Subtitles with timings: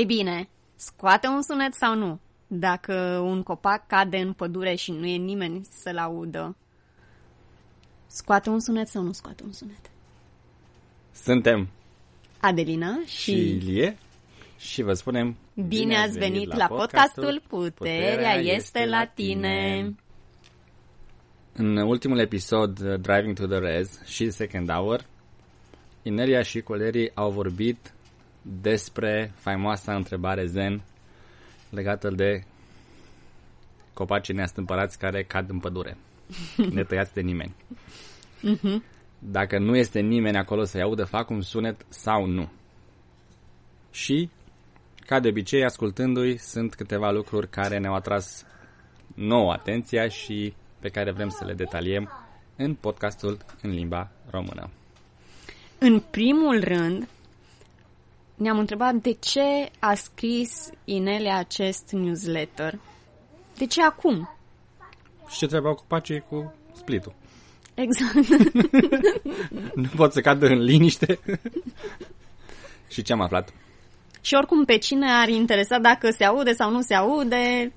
[0.00, 2.20] Ei bine, scoate un sunet sau nu?
[2.46, 6.56] Dacă un copac cade în pădure și nu e nimeni să-l audă,
[8.06, 9.90] scoate un sunet sau nu scoate un sunet?
[11.12, 11.68] Suntem
[12.40, 13.98] Adelina și, și Ilie
[14.58, 15.36] și vă spunem
[15.68, 19.94] bine ați venit la podcastul Puterea este la tine.
[21.52, 25.06] În ultimul episod, uh, Driving to the Res și Second Hour,
[26.02, 27.92] Inelia și colegii au vorbit
[28.42, 30.82] despre faimoasa întrebare zen
[31.70, 32.44] legată de
[33.94, 35.96] copacii neastâmpărați care cad în pădure,
[36.76, 37.54] netăiați de nimeni.
[38.40, 38.84] Mhm.
[39.18, 42.50] Dacă nu este nimeni acolo să-i audă, fac un sunet sau nu.
[43.90, 44.30] Și,
[45.06, 48.46] ca de obicei, ascultându-i, sunt câteva lucruri care ne-au atras
[49.14, 52.10] nouă atenția și pe care vrem să le detaliem
[52.56, 54.70] în podcastul în limba română.
[55.78, 57.08] În primul rând,
[58.40, 62.78] ne-am întrebat de ce a scris Inele acest newsletter.
[63.56, 64.28] De ce acum?
[65.28, 67.14] Și ce treaba cu pacii cu splitul?
[67.74, 68.14] Exact.
[69.74, 71.18] Nu pot să cadă în liniște?
[72.92, 73.52] și ce am aflat?
[74.20, 77.72] și oricum pe cine ar interesa dacă se aude sau nu se aude,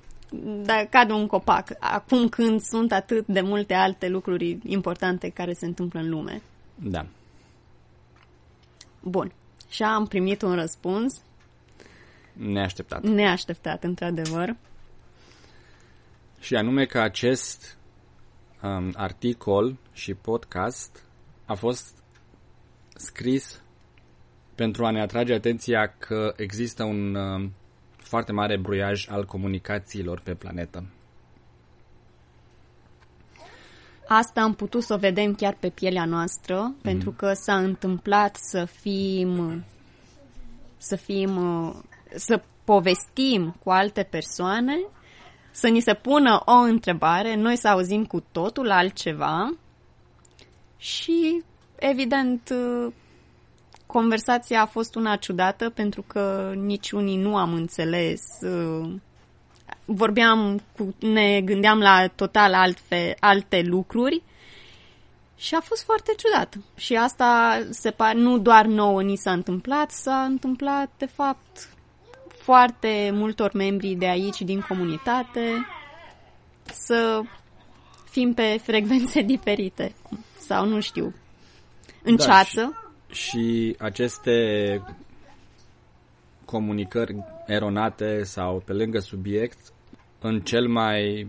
[0.64, 1.68] dacă cade un copac.
[1.78, 6.42] Acum când sunt atât de multe alte lucruri importante care se întâmplă în lume.
[6.74, 7.06] Da.
[9.02, 9.32] Bun.
[9.74, 11.22] Și am primit un răspuns
[12.32, 13.02] Neașteptat.
[13.02, 14.56] neașteptat, într-adevăr.
[16.40, 17.78] Și anume că acest
[18.62, 21.02] um, articol și podcast
[21.44, 22.02] a fost
[22.94, 23.62] scris
[24.54, 27.52] pentru a ne atrage atenția că există un um,
[27.96, 30.84] foarte mare bruiaj al comunicațiilor pe planetă.
[34.08, 38.64] Asta am putut să o vedem chiar pe pielea noastră, pentru că s-a întâmplat să
[38.64, 39.64] fim,
[40.76, 41.32] să fim,
[42.14, 44.78] să povestim cu alte persoane,
[45.50, 49.56] să ni se pună o întrebare, noi să auzim cu totul altceva
[50.76, 51.42] și,
[51.76, 52.54] evident,
[53.86, 58.92] conversația a fost una ciudată pentru că niciunii nu am înțeles uh,
[59.84, 64.22] vorbeam cu, ne gândeam la total altfe, alte lucruri
[65.36, 66.54] și a fost foarte ciudat.
[66.76, 71.68] Și asta se pare, nu doar nouă ni s-a întâmplat, s-a întâmplat de fapt
[72.28, 75.66] foarte multor membri de aici din comunitate
[76.72, 77.20] să
[78.10, 79.94] fim pe frecvențe diferite
[80.38, 81.14] sau nu știu.
[82.02, 82.92] În Da, ceață.
[83.10, 84.32] Și aceste
[86.44, 87.16] comunicări
[87.46, 89.58] eronate sau pe lângă subiect,
[90.26, 91.26] în cel mai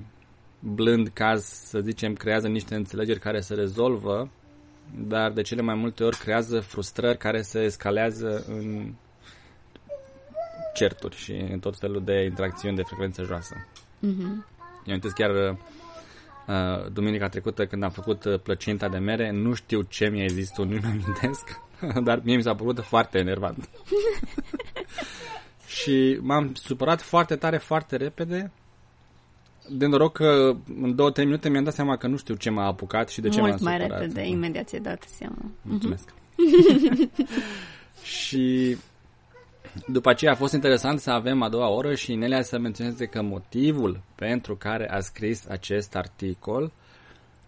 [0.59, 4.29] blând caz, să zicem, creează niște înțelegeri care se rezolvă,
[5.07, 8.93] dar de cele mai multe ori creează frustrări care se escalează în
[10.73, 13.67] certuri și în tot felul de interacțiuni de frecvență joasă.
[13.99, 14.45] Mhm.
[14.85, 15.57] Eu amintesc chiar
[16.47, 20.51] uh, duminica trecută când am făcut uh, plăcinta de mere, nu știu ce mi-ai zis
[20.51, 21.61] tu, nu-mi amintesc,
[22.07, 23.69] dar mie mi s-a părut foarte enervant.
[25.79, 28.51] și m-am supărat foarte tare, foarte repede.
[29.69, 32.65] De noroc că în două, trei minute mi-am dat seama că nu știu ce m-a
[32.65, 33.99] apucat și de ce Mult m-am mai supărat.
[33.99, 35.51] repede, imediat ți-ai dat seama.
[35.61, 36.13] Mulțumesc.
[38.17, 38.77] și
[39.87, 43.21] după aceea a fost interesant să avem a doua oră și Nelia să menționeze că
[43.21, 46.71] motivul pentru care a scris acest articol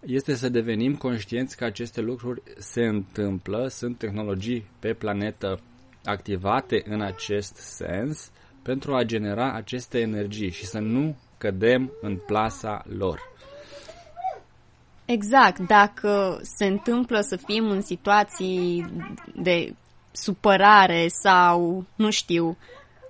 [0.06, 5.60] este să devenim conștienți că aceste lucruri se întâmplă, sunt tehnologii pe planetă
[6.04, 8.30] activate în acest sens
[8.62, 13.20] pentru a genera aceste energii și să nu cădem în plasa lor.
[15.04, 18.86] Exact, dacă se întâmplă să fim în situații
[19.34, 19.74] de
[20.12, 22.56] supărare sau, nu știu,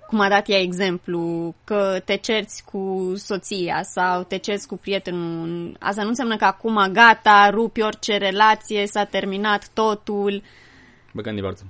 [0.07, 5.75] cum a dat ea exemplu, că te cerți cu soția sau te cerți cu prietenul,
[5.79, 10.43] asta nu înseamnă că acum gata, rupi orice relație, s-a terminat totul,
[11.13, 11.67] Băgăm divorțul.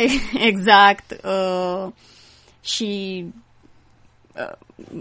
[0.50, 1.92] exact, uh,
[2.60, 3.49] și uh,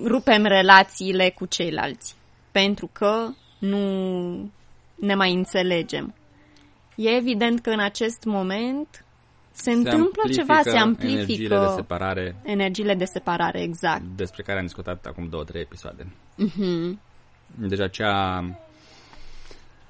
[0.03, 2.15] rupem relațiile cu ceilalți,
[2.51, 3.27] pentru că
[3.59, 4.51] nu
[4.95, 6.13] ne mai înțelegem.
[6.95, 9.03] E evident că în acest moment
[9.51, 14.01] se, întâmplă ceva, se amplifică energiile de separare energiile de separare, exact.
[14.15, 16.07] despre care am discutat acum două, trei episoade.
[16.35, 16.99] Mhm.
[17.55, 18.43] Deci acea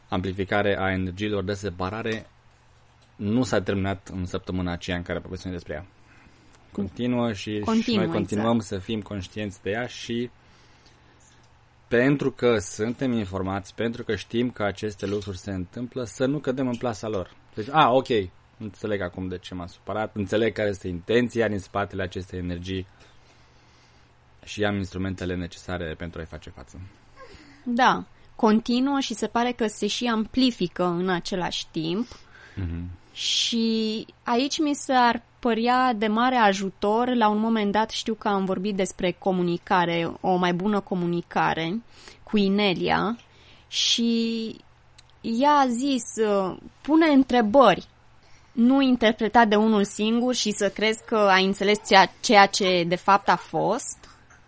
[0.09, 2.27] amplificare a energiilor de separare
[3.15, 5.85] nu s-a terminat în săptămâna aceea în care povestim despre ea.
[6.71, 8.81] Continuă și, și Continuă, noi continuăm exact.
[8.81, 10.29] să fim conștienți de ea și
[11.87, 16.67] pentru că suntem informați, pentru că știm că aceste lucruri se întâmplă, să nu cădem
[16.67, 17.35] în plasa lor.
[17.55, 18.07] Deci, a, ok,
[18.57, 22.87] înțeleg acum de ce m-am supărat, înțeleg care este intenția din spatele acestei energii,
[24.49, 26.79] și am instrumentele necesare pentru a-i face față.
[27.63, 28.05] Da,
[28.35, 32.07] continuă și se pare că se și amplifică în același timp.
[32.07, 32.98] Mm-hmm.
[33.19, 37.15] Și aici mi s-ar părea de mare ajutor.
[37.15, 41.81] La un moment dat știu că am vorbit despre comunicare, o mai bună comunicare
[42.23, 43.17] cu Inelia
[43.67, 44.55] și
[45.21, 47.87] ea a zis, uh, pune întrebări,
[48.51, 52.95] nu interpreta de unul singur și să crezi că ai înțeles ceea, ceea ce de
[52.95, 53.97] fapt a fost,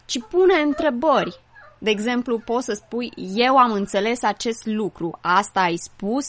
[0.06, 1.40] ci pune întrebări.
[1.78, 6.26] De exemplu, poți să spui, eu am înțeles acest lucru, asta ai spus,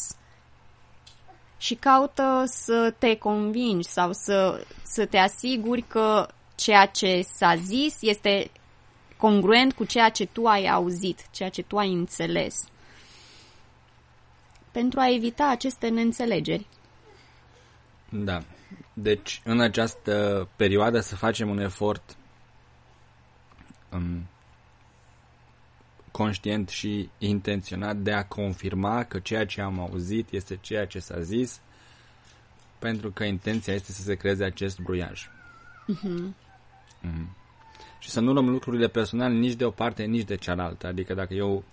[1.63, 7.97] și caută să te convingi sau să, să te asiguri că ceea ce s-a zis
[8.01, 8.51] este
[9.17, 12.65] congruent cu ceea ce tu ai auzit, ceea ce tu ai înțeles.
[14.71, 16.67] Pentru a evita aceste neînțelegeri.
[18.09, 18.43] Da.
[18.93, 22.17] Deci, în această perioadă să facem un efort
[23.93, 24.27] um,
[26.13, 31.21] conștient și intenționat de a confirma că ceea ce am auzit este ceea ce s-a
[31.21, 31.61] zis,
[32.79, 35.29] pentru că intenția este să se creeze acest bruiaj.
[35.93, 36.35] Uh-huh.
[37.01, 37.37] Mm.
[37.99, 40.87] Și să nu luăm lucrurile personale nici de o parte, nici de cealaltă.
[40.87, 41.65] Adică dacă eu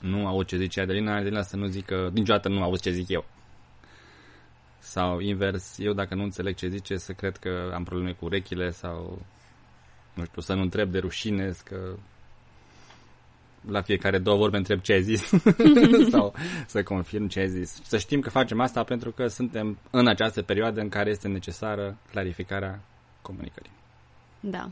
[0.00, 3.24] nu aud ce zice Adelina, Adelina să nu zică niciodată nu aud ce zic eu.
[4.78, 8.70] Sau invers, eu dacă nu înțeleg ce zice, să cred că am probleme cu urechile
[8.70, 9.22] sau
[10.14, 11.96] nu știu, să nu întreb de rușine, că
[13.68, 15.32] la fiecare două vorbe întreb ce ai zis
[16.12, 16.34] sau
[16.66, 17.80] să confirm ce ai zis.
[17.82, 21.96] Să știm că facem asta pentru că suntem în această perioadă în care este necesară
[22.10, 22.80] clarificarea
[23.22, 23.70] comunicării.
[24.40, 24.70] Da.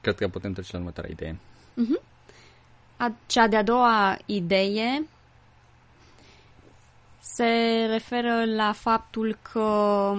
[0.00, 1.38] Cred că putem trece la următoarea idee.
[1.72, 2.02] Uh-huh.
[2.96, 5.06] A, cea de-a doua idee
[7.20, 10.14] se referă la faptul că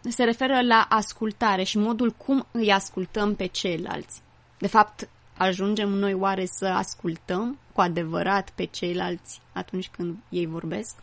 [0.00, 4.22] se referă la ascultare și modul cum îi ascultăm pe ceilalți.
[4.58, 10.96] De fapt, ajungem noi oare să ascultăm cu adevărat pe ceilalți atunci când ei vorbesc?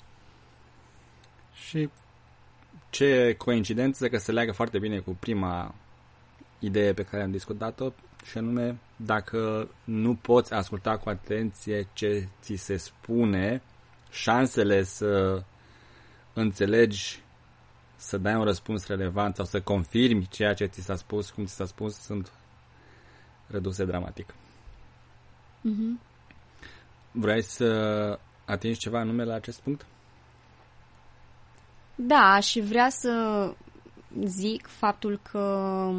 [1.53, 1.89] Și
[2.89, 5.75] ce coincidență că se leagă foarte bine cu prima
[6.59, 7.91] idee pe care am discutat-o
[8.25, 13.61] și anume dacă nu poți asculta cu atenție ce ți se spune,
[14.11, 15.43] șansele să
[16.33, 17.21] înțelegi,
[17.95, 21.55] să dai un răspuns relevant sau să confirmi ceea ce ți s-a spus, cum ți
[21.55, 22.31] s-a spus, sunt
[23.47, 24.33] reduse dramatic.
[25.69, 25.99] Uh-huh.
[27.11, 29.85] Vrei să atingi ceva anume la acest punct?
[31.95, 33.53] Da, și vrea să
[34.23, 35.89] zic faptul că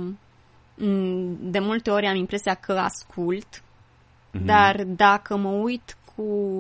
[1.41, 4.45] de multe ori am impresia că ascult, uh-huh.
[4.45, 6.55] dar dacă mă uit cu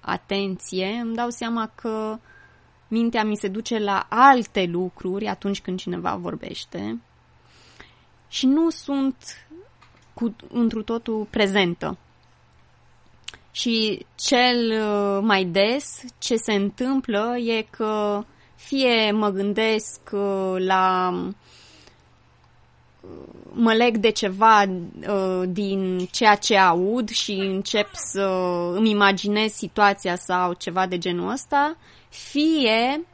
[0.00, 2.18] atenție, îmi dau seama că
[2.88, 7.00] mintea mi se duce la alte lucruri atunci când cineva vorbește
[8.28, 9.45] și nu sunt
[10.18, 11.98] cu întru totul prezentă.
[13.50, 18.24] Și cel uh, mai des ce se întâmplă e că
[18.54, 21.34] fie mă gândesc uh, la uh,
[23.52, 28.22] mă leg de ceva uh, din ceea ce aud și încep să
[28.74, 31.76] îmi imaginez situația sau ceva de genul ăsta,
[32.08, 33.06] fie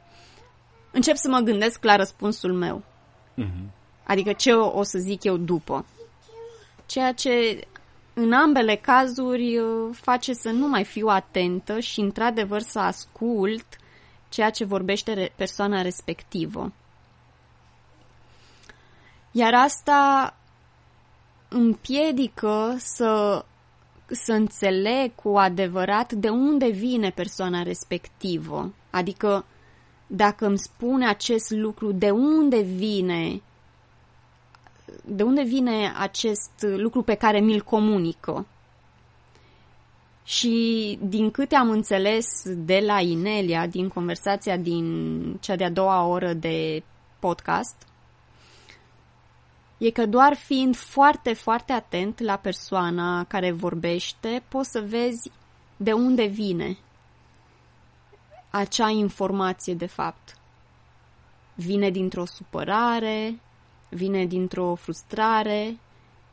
[0.91, 2.83] încep să mă gândesc la răspunsul meu.
[3.41, 3.71] Uh-huh.
[4.03, 5.85] Adică ce o, o să zic eu după
[6.93, 7.67] ceea ce
[8.13, 13.65] în ambele cazuri uh, face să nu mai fiu atentă și într-adevăr să ascult
[14.29, 16.71] ceea ce vorbește persoana respectivă.
[19.31, 20.35] Iar asta
[21.49, 23.45] împiedică să,
[24.05, 28.73] să înțeleg cu adevărat de unde vine persoana respectivă.
[28.89, 29.45] Adică,
[30.07, 33.41] dacă îmi spune acest lucru, de unde vine
[35.05, 38.45] de unde vine acest lucru pe care mi-l comunică.
[40.23, 46.33] Și din câte am înțeles de la Inelia, din conversația din cea de-a doua oră
[46.33, 46.83] de
[47.19, 47.87] podcast,
[49.77, 55.31] e că doar fiind foarte, foarte atent la persoana care vorbește, poți să vezi
[55.77, 56.77] de unde vine
[58.49, 60.37] acea informație de fapt.
[61.55, 63.39] Vine dintr-o supărare,
[63.93, 65.77] vine dintr-o frustrare,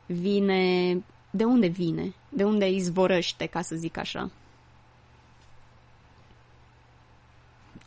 [0.05, 1.03] vine...
[1.33, 2.13] De unde vine?
[2.29, 4.29] De unde izvorăște, ca să zic așa?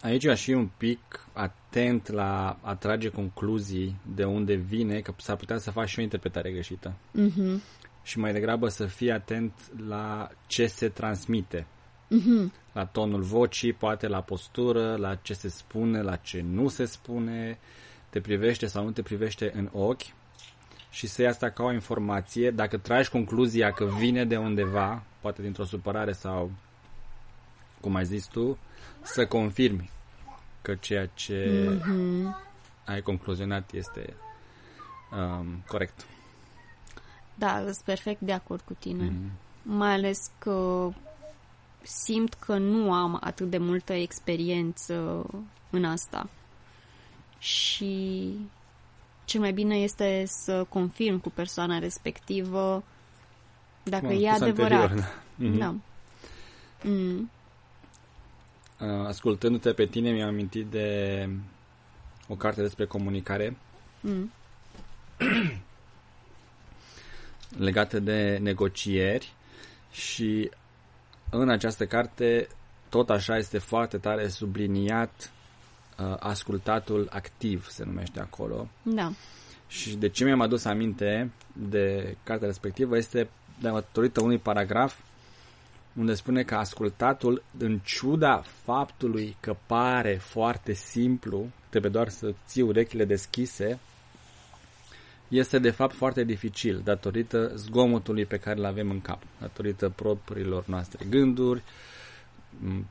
[0.01, 5.37] Aici aș fi un pic atent la a trage concluzii de unde vine, că s-ar
[5.37, 6.93] putea să faci și o interpretare greșită.
[6.93, 7.63] Uh-huh.
[8.03, 9.53] Și mai degrabă să fii atent
[9.87, 11.67] la ce se transmite.
[12.11, 12.53] Uh-huh.
[12.73, 17.59] La tonul vocii, poate la postură, la ce se spune, la ce nu se spune,
[18.15, 20.15] te privește sau nu te privește în ochi
[20.91, 25.43] și să iei asta ca o informație, dacă tragi concluzia că vine de undeva, poate
[25.43, 26.51] dintr-o supărare sau,
[27.81, 28.59] cum ai zis tu,
[29.03, 29.91] să confirmi
[30.63, 32.37] că ceea ce mm-hmm.
[32.85, 34.15] ai concluzionat este
[35.13, 36.07] um, corect.
[37.35, 39.09] Da, sunt perfect de acord cu tine.
[39.09, 39.63] Mm-hmm.
[39.63, 40.89] Mai ales că
[41.83, 45.27] simt că nu am atât de multă experiență
[45.71, 46.29] în asta.
[47.75, 48.33] Și
[49.25, 52.85] cel mai bine este să confirm cu persoana respectivă
[53.83, 54.91] dacă e adevărat.
[54.91, 55.45] Anterior, da.
[55.45, 55.59] Mm-hmm.
[55.59, 55.75] da.
[56.89, 57.31] Mm.
[59.07, 61.29] Ascultându-te pe tine mi-am amintit de
[62.29, 63.57] o carte despre comunicare
[64.01, 64.33] mm.
[67.67, 69.33] legată de negocieri
[69.91, 70.51] și
[71.31, 72.49] în această carte
[72.89, 75.33] tot așa este foarte tare subliniat
[75.99, 78.69] uh, ascultatul activ, se numește acolo.
[78.83, 79.13] Da.
[79.69, 83.29] Și de ce mi-am adus aminte de cartea respectivă este
[83.61, 84.99] datorită unui paragraf
[85.97, 92.63] unde spune că ascultatul, în ciuda faptului că pare foarte simplu, trebuie doar să ții
[92.63, 93.79] urechile deschise,
[95.29, 100.65] este de fapt foarte dificil datorită zgomotului pe care îl avem în cap, datorită propriilor
[100.67, 101.63] noastre gânduri,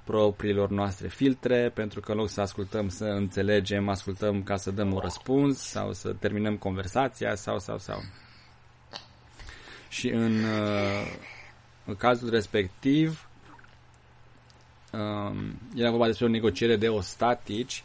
[0.03, 4.93] propriilor noastre filtre, pentru că în loc să ascultăm, să înțelegem, ascultăm ca să dăm
[4.93, 7.99] un răspuns sau să terminăm conversația sau, sau, sau.
[9.89, 11.15] Și în, uh,
[11.85, 13.27] în cazul respectiv,
[14.91, 17.83] um, era vorba despre o negociere de ostatici,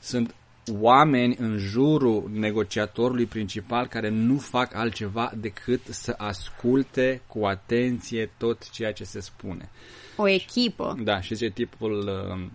[0.00, 0.34] sunt
[0.80, 8.70] oameni în jurul negociatorului principal care nu fac altceva decât să asculte cu atenție tot
[8.70, 9.68] ceea ce se spune.
[10.16, 10.96] O echipă.
[11.02, 12.46] Da, și ce tipul uh,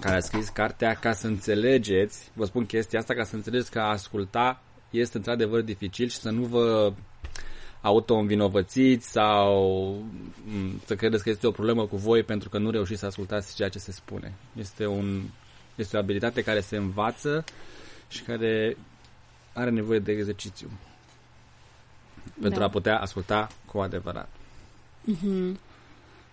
[0.00, 3.78] care a scris cartea ca să înțelegeți, vă spun chestia asta, ca să înțelegeți că
[3.78, 6.92] a asculta este într-adevăr dificil și să nu vă
[7.80, 9.90] auto-învinovățiți sau
[10.44, 13.54] mm, să credeți că este o problemă cu voi pentru că nu reușiți să ascultați
[13.54, 14.34] ceea ce se spune.
[14.58, 15.22] Este un
[15.76, 17.44] este o abilitate care se învață
[18.08, 18.76] și care
[19.52, 20.70] are nevoie de exercițiu
[22.40, 22.64] pentru da.
[22.64, 24.28] a putea asculta cu adevărat.
[25.12, 25.56] Mm-hmm.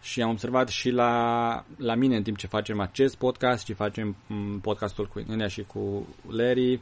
[0.01, 4.15] Și am observat și la, la mine în timp ce facem acest podcast și facem
[4.27, 6.79] mm, podcastul cu Inelia și cu Larry,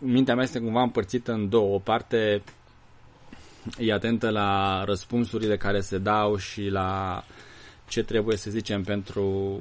[0.00, 1.74] mintea mea este cumva împărțită în două.
[1.74, 2.42] O parte
[3.78, 7.24] e atentă la răspunsurile care se dau și la
[7.88, 9.60] ce trebuie să zicem pentru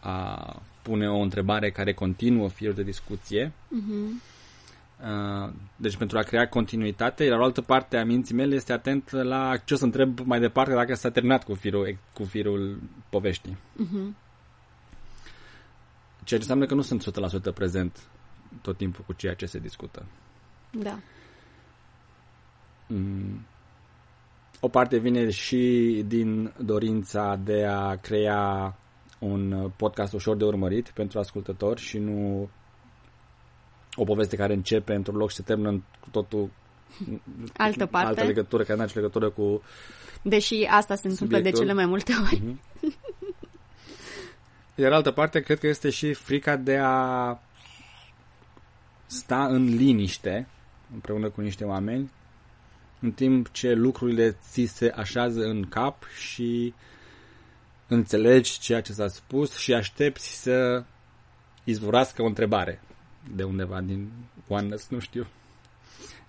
[0.00, 3.52] a pune o întrebare care continuă firul de discuție.
[3.52, 4.28] Uh-huh.
[5.76, 9.56] Deci pentru a crea continuitate, iar o altă parte a minții mele este atent la
[9.56, 12.80] ce o să întreb mai departe dacă s-a terminat cu firul, cu firul
[13.10, 13.56] poveștii.
[13.56, 14.14] Uh-huh.
[16.24, 17.04] Ceea ce înseamnă că nu sunt
[17.50, 17.98] 100% prezent
[18.62, 20.04] tot timpul cu ceea ce se discută.
[20.70, 20.98] Da.
[22.86, 23.46] Mm.
[24.60, 28.74] O parte vine și din dorința de a crea
[29.20, 32.48] un uh, podcast ușor de urmărit pentru ascultători și nu
[33.94, 36.50] o poveste care începe într-un loc și se termină cu totul
[37.56, 38.08] altă parte.
[38.08, 39.62] Altă legătură, care nu are legătură cu
[40.22, 41.60] Deși asta se întâmplă subiectul.
[41.60, 42.42] de cele mai multe ori.
[42.42, 42.58] Uh-huh.
[44.74, 47.38] Iar altă parte, cred că este și frica de a
[49.06, 50.48] sta în liniște
[50.92, 52.10] împreună cu niște oameni
[53.00, 56.74] în timp ce lucrurile ți se așează în cap și
[57.90, 60.84] înțelegi ceea ce s-a spus și aștepți să
[61.64, 62.82] izvorască o întrebare
[63.34, 64.10] de undeva din
[64.48, 65.26] oneness, nu știu.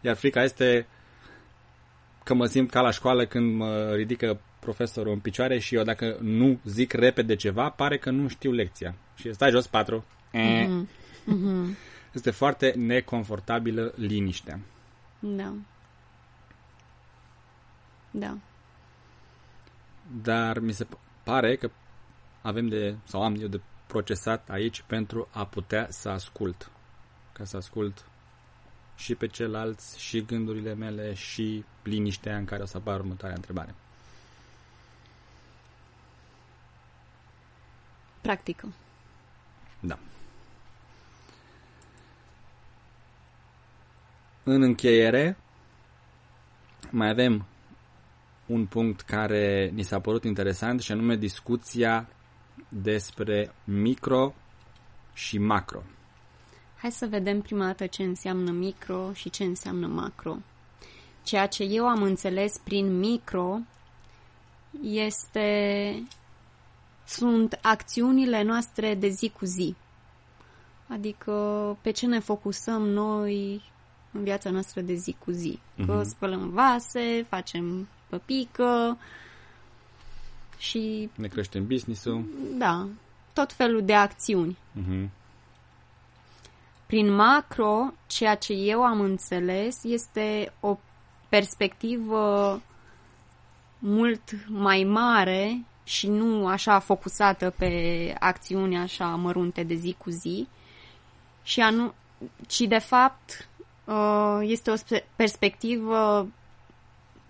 [0.02, 0.88] Iar frica este
[2.24, 6.18] că mă simt ca la școală când mă ridică profesorul în picioare și eu dacă
[6.22, 8.96] nu zic repede ceva, pare că nu știu lecția.
[9.16, 10.06] Și stai jos patru.
[10.34, 10.88] Mm-hmm.
[11.26, 11.76] Mm-hmm.
[12.14, 14.60] Este foarte neconfortabilă liniștea.
[15.20, 15.54] Da.
[18.12, 18.38] Da.
[20.22, 20.88] Dar mi se
[21.24, 21.72] pare că
[22.42, 26.72] avem de, sau am eu de procesat aici pentru a putea să ascult.
[27.34, 28.06] Ca să ascult
[28.96, 33.76] și pe ceilalți, și gândurile mele, și liniștea în care o să apară următoarea întrebare.
[38.22, 38.74] Practică.
[39.80, 40.00] Da.
[44.44, 45.38] În încheiere,
[46.90, 47.46] mai avem
[48.52, 52.08] un punct care ni s-a părut interesant și anume discuția
[52.70, 54.34] despre micro
[55.14, 55.84] și macro.
[56.78, 60.38] Hai să vedem prima dată ce înseamnă micro și ce înseamnă macro.
[61.24, 63.60] Ceea ce eu am înțeles prin micro
[64.82, 66.04] este
[67.06, 69.76] sunt acțiunile noastre de zi cu zi.
[70.88, 71.34] Adică
[71.82, 73.62] pe ce ne focusăm noi
[74.12, 75.60] în viața noastră de zi cu zi.
[75.60, 75.86] Uh-huh.
[75.86, 78.98] Că spălăm vase, facem păpică
[80.58, 81.10] și...
[81.16, 82.26] Ne creștem business-ul.
[82.58, 82.88] Da,
[83.34, 84.58] tot felul de acțiuni.
[84.80, 85.10] Uh-huh.
[86.86, 90.78] Prin macro, ceea ce eu am înțeles este o
[91.30, 92.62] perspectivă
[93.80, 100.48] mult mai mare și nu așa focusată pe acțiuni așa mărunte de zi cu zi,
[101.44, 101.94] și anu-
[102.48, 103.50] ci de fapt
[103.86, 104.76] uh, este o
[105.16, 106.28] perspectivă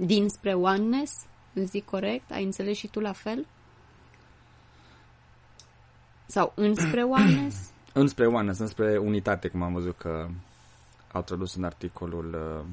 [0.05, 1.13] dinspre oneness,
[1.55, 2.31] zic corect?
[2.31, 3.45] Ai înțeles și tu la fel?
[6.25, 7.69] Sau înspre oneness?
[7.93, 10.27] înspre oneness, înspre unitate, cum am văzut că
[11.11, 12.65] au tradus în articolul uh,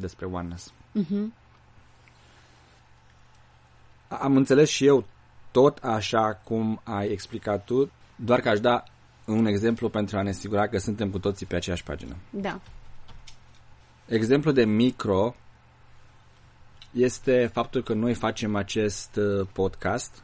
[0.00, 0.72] despre oneness.
[0.72, 1.26] Uh-huh.
[4.08, 5.04] Am înțeles și eu
[5.50, 8.82] tot așa cum ai explicat tu, doar că aș da
[9.26, 12.16] un exemplu pentru a ne asigura că suntem cu toții pe aceeași pagină.
[12.30, 12.60] Da.
[14.06, 15.34] Exemplu de micro
[16.92, 20.22] este faptul că noi facem acest uh, podcast.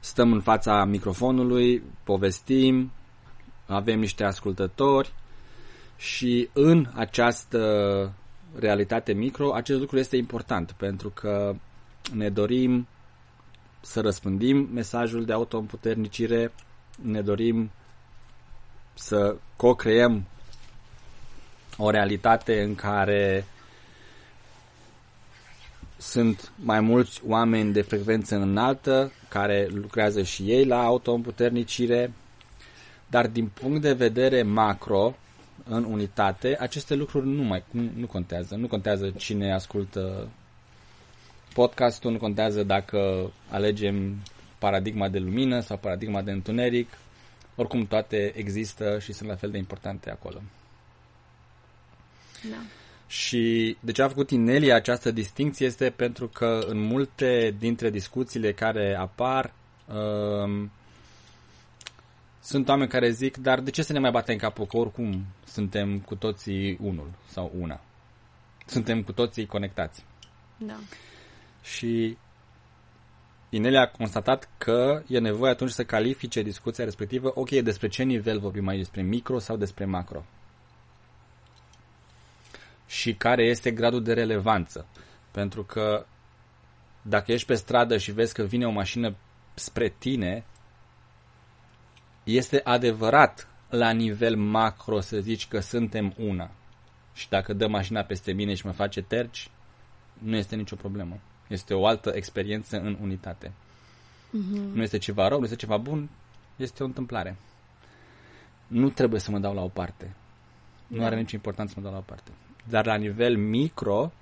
[0.00, 2.92] Stăm în fața microfonului, povestim,
[3.66, 5.12] avem niște ascultători
[5.96, 8.12] și în această
[8.58, 11.54] realitate micro, acest lucru este important pentru că
[12.12, 12.86] ne dorim
[13.80, 16.52] să răspândim mesajul de autoîmputernicire,
[17.02, 17.70] ne dorim
[18.94, 20.24] să co-creăm
[21.76, 23.44] o realitate în care
[25.96, 32.12] sunt mai mulți oameni de frecvență înaltă care lucrează și ei la autoîmputernicire,
[33.06, 35.14] dar din punct de vedere macro,
[35.68, 38.54] în unitate, aceste lucruri nu mai nu, nu contează.
[38.54, 40.28] Nu contează cine ascultă
[41.54, 44.16] podcastul, nu contează dacă alegem
[44.58, 46.88] paradigma de lumină sau paradigma de întuneric.
[47.56, 50.40] Oricum toate există și sunt la fel de importante acolo.
[52.50, 52.56] Da.
[53.06, 58.52] Și de ce a făcut Inelia această distinție este pentru că în multe dintre discuțiile
[58.52, 59.52] care apar
[59.86, 60.70] um,
[62.40, 65.98] sunt oameni care zic, dar de ce să ne mai batem capul că oricum suntem
[65.98, 67.80] cu toții unul sau una.
[68.66, 70.04] Suntem cu toții conectați.
[70.56, 70.76] Da.
[71.62, 72.16] Și
[73.48, 78.38] Inelia a constatat că e nevoie atunci să califice discuția respectivă, ok, despre ce nivel
[78.38, 80.24] vorbim mai despre micro sau despre macro?
[82.86, 84.86] Și care este gradul de relevanță?
[85.30, 86.06] Pentru că
[87.02, 89.14] dacă ești pe stradă și vezi că vine o mașină
[89.54, 90.44] spre tine,
[92.24, 96.50] este adevărat la nivel macro să zici că suntem una.
[97.14, 99.50] Și dacă dă mașina peste mine și mă face terci,
[100.18, 101.18] nu este nicio problemă.
[101.48, 103.52] Este o altă experiență în unitate.
[104.28, 104.72] Mm-hmm.
[104.72, 106.08] Nu este ceva rău, nu este ceva bun,
[106.56, 107.36] este o întâmplare.
[108.66, 110.14] Nu trebuie să mă dau la o parte.
[110.86, 111.06] Nu Da.
[111.06, 112.30] are nicio importanță să mă dau la o parte.
[112.68, 114.12] Dar la nivel micro,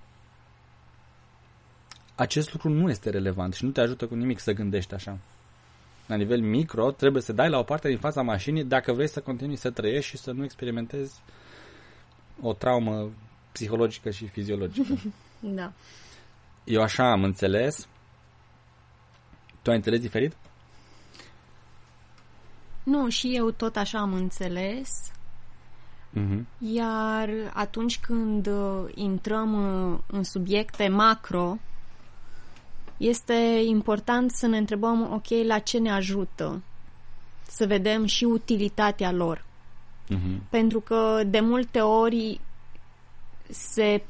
[2.15, 5.19] acest lucru nu este relevant și nu te ajută cu nimic să gândești așa.
[6.07, 9.21] La nivel micro, trebuie să dai la o parte din fața mașinii dacă vrei să
[9.21, 11.21] continui să trăiești și să nu experimentezi
[12.41, 13.11] o traumă
[13.53, 14.95] psihologică și fiziologică.
[15.45, 15.73] Da.
[16.65, 17.89] Eu așa am înțeles.
[19.63, 20.37] Tu ai înțeles diferit?
[22.83, 25.13] Nu, și eu tot așa am înțeles.
[26.13, 26.47] Mhm.
[26.59, 29.53] Iar atunci când uh, intrăm
[29.93, 31.57] uh, în subiecte macro,
[32.97, 36.63] este important să ne întrebăm, ok, la ce ne ajută?
[37.49, 39.45] Să vedem și utilitatea lor.
[40.09, 40.43] Mhm.
[40.51, 42.41] Pentru că de multe ori
[43.51, 44.03] se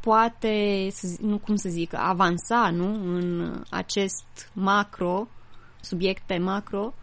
[0.00, 3.14] poate, să zi- nu cum să zic, avansa, nu?
[3.16, 5.28] În acest macro,
[5.80, 6.94] subiecte macro,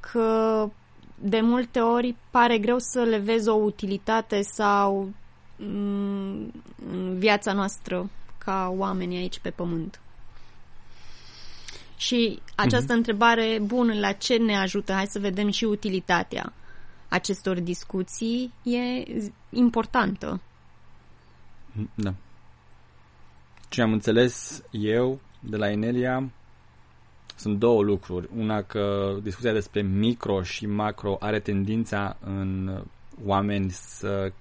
[0.00, 0.68] că
[1.18, 5.12] de multe ori pare greu să le vezi o utilitate sau
[5.56, 6.52] mm,
[6.90, 10.00] în viața noastră ca oameni aici pe pământ.
[11.96, 12.96] Și această Mhm.
[12.96, 14.92] întrebare, bun, la ce ne ajută?
[14.92, 16.52] Hai să vedem și utilitatea
[17.08, 19.04] acestor discuții e
[19.50, 20.40] importantă.
[21.94, 22.14] Da.
[23.68, 26.30] Ce am înțeles eu de la Inelia
[27.36, 28.28] sunt două lucruri.
[28.36, 32.80] Una că discuția despre micro și macro are tendința în
[33.24, 34.32] oameni să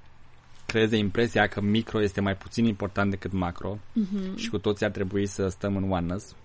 [0.65, 4.35] creeze impresia că micro este mai puțin important decât macro Mm-hmm.
[4.35, 6.35] și cu toții ar trebui să stăm în oneness.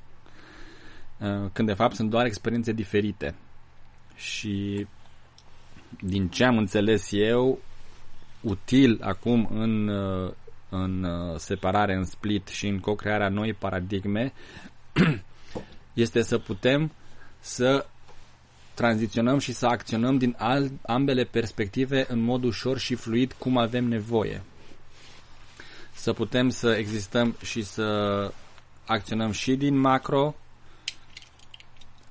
[1.18, 3.34] Uh, Când de fapt sunt doar experiențe diferite.
[4.14, 4.86] Și
[6.00, 7.58] din ce am înțeles eu,
[8.40, 10.32] util acum în, uh,
[10.68, 14.32] în uh, separare, în split și în co-crearea noi paradigme,
[15.92, 16.92] este să putem
[17.40, 17.86] să
[18.74, 23.84] tranziționăm și să acționăm din al, ambele perspective în mod ușor și fluid cum avem
[23.84, 24.42] nevoie.
[25.92, 27.84] Să putem să existăm și să
[28.86, 30.34] acționăm și din macro,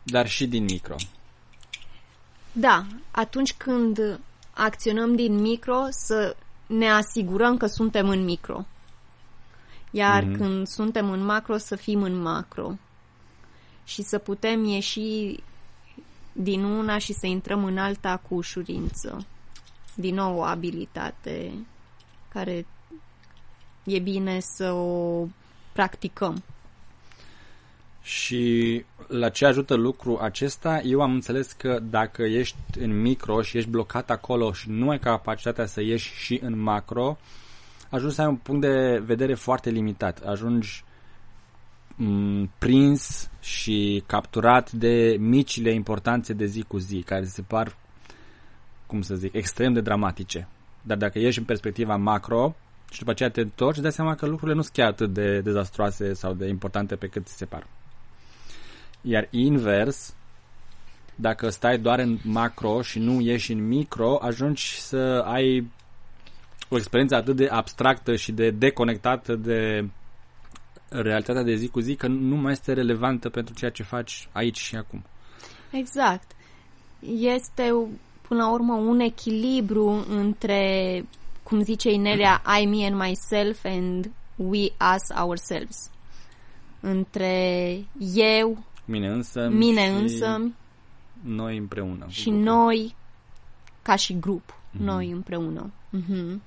[0.03, 0.95] dar și din micro.
[2.51, 4.19] Da, atunci când
[4.53, 6.35] acționăm din micro, să
[6.67, 8.65] ne asigurăm că suntem în micro.
[9.91, 10.37] Iar mm-hmm.
[10.37, 12.77] când suntem în macro, să fim în macro.
[13.89, 15.35] Și să putem ieși
[16.31, 19.25] din una și să intrăm în alta cu ușurință.
[19.95, 21.51] Din nou o abilitate
[22.27, 22.65] care
[23.83, 25.25] e bine să o
[25.71, 26.43] practicăm.
[28.01, 30.81] Și la ce ajută lucru acesta?
[30.81, 34.99] Eu am înțeles că dacă ești în micro și ești blocat acolo și nu ai
[34.99, 37.17] capacitatea să ieși și în macro,
[37.89, 40.19] ajungi să ai un punct de vedere foarte limitat.
[40.25, 40.88] Ajungi m-
[42.57, 47.75] prins și capturat de micile importanțe de zi cu zi, care se par,
[48.85, 50.47] cum să zic, extrem de dramatice.
[50.81, 52.55] Dar dacă ieși în perspectiva macro
[52.91, 55.39] și după aceea te întorci, îți dai seama că lucrurile nu sunt chiar atât de
[55.39, 57.67] dezastroase sau de importante pe cât ți se par.
[59.01, 60.13] Iar invers,
[61.15, 65.71] dacă stai doar în macro și nu ieși în micro, ajungi să ai
[66.69, 69.89] o experiență atât de abstractă și de deconectată de
[70.89, 74.57] realitatea de zi cu zi că nu mai este relevantă pentru ceea ce faci aici
[74.57, 75.03] și acum.
[75.71, 76.31] Exact.
[77.19, 77.73] Este
[78.21, 81.05] până la urmă un echilibru între,
[81.43, 84.59] cum zice Inelia, I, me and myself and we,
[84.95, 85.91] us, ourselves.
[86.79, 87.71] Între
[88.15, 90.51] eu, mine însă, mine însă
[91.21, 92.05] noi împreună.
[92.09, 92.43] Și grupul.
[92.43, 92.95] noi
[93.81, 94.79] ca și grup, mm-hmm.
[94.79, 95.71] noi împreună.
[95.97, 96.39] Mm-hmm.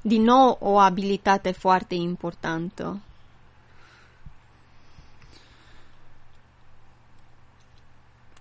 [0.00, 3.00] Din nou, o abilitate foarte importantă.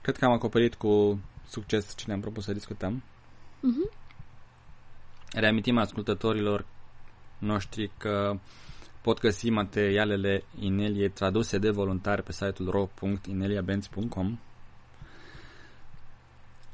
[0.01, 3.03] Cred că am acoperit cu succes ce ne-am propus să discutăm.
[3.57, 3.93] Mm-hmm.
[5.31, 6.65] Reamintim ascultătorilor
[7.37, 8.39] noștri că
[9.01, 14.39] pot găsi materialele Inelie traduse de voluntari pe site-ul ro.ineliabenz.com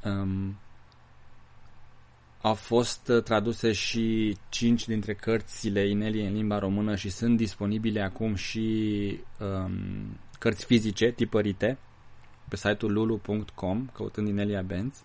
[0.04, 0.56] um,
[2.44, 8.02] au fost uh, traduse și cinci dintre cărțile Inelie în limba română și sunt disponibile
[8.02, 11.78] acum și um, cărți fizice tipărite
[12.48, 15.04] pe site-ul lulu.com căutând Inelia Benz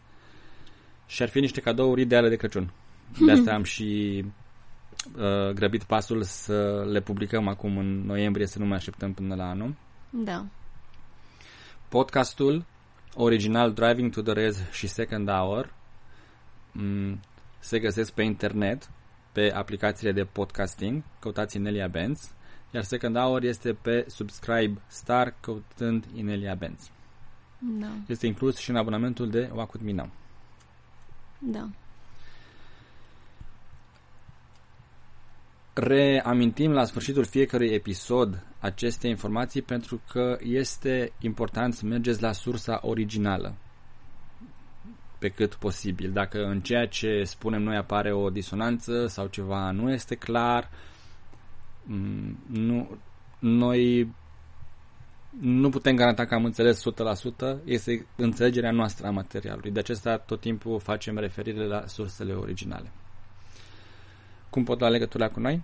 [1.06, 2.72] și ar fi niște cadouri ideale de Crăciun.
[3.24, 4.24] De asta am și
[5.16, 9.48] uh, grăbit pasul să le publicăm acum în noiembrie, să nu mai așteptăm până la
[9.48, 9.74] anul.
[10.10, 10.44] Da.
[11.88, 12.64] Podcastul
[13.14, 15.74] original Driving to the Res și Second Hour
[16.72, 17.20] mm,
[17.58, 18.90] se găsesc pe internet,
[19.32, 22.32] pe aplicațiile de podcasting, căutați Inelia Benz,
[22.70, 26.90] iar Second Hour este pe Subscribe Star, căutând Inelia Benz.
[27.58, 27.90] Da.
[28.06, 30.10] Este inclus și în abonamentul de Wacut Minau.
[31.38, 31.68] Da.
[35.80, 42.78] reamintim la sfârșitul fiecărui episod aceste informații pentru că este important să mergeți la sursa
[42.82, 43.54] originală
[45.18, 46.12] pe cât posibil.
[46.12, 50.70] Dacă în ceea ce spunem noi apare o disonanță sau ceva nu este clar,
[51.84, 52.98] mm, nu,
[53.38, 54.12] noi
[55.40, 59.70] nu putem garanta că am înțeles 100%, este înțelegerea noastră a materialului.
[59.70, 62.90] De acesta tot timpul facem referire la sursele originale.
[64.50, 65.62] Cum pot lua legătura cu noi?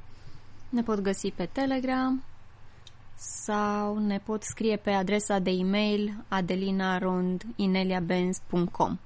[0.68, 2.22] Ne pot găsi pe Telegram
[3.16, 8.98] sau ne pot scrie pe adresa de e-mail adelinarondineliabenz.com Da.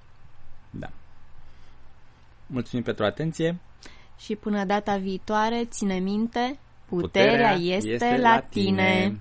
[2.48, 3.58] Mulțumim pentru atenție.
[4.18, 6.58] Și până data viitoare, ține minte,
[6.88, 9.02] puterea, puterea este, este la tine.
[9.02, 9.20] tine.